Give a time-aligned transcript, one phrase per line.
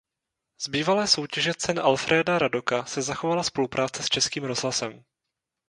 [0.61, 5.03] Z bývalé soutěže cen Alfréda Radoka se zachovala spolupráce s Českým rozhlasem.